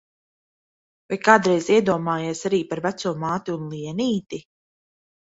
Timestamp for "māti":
3.27-3.57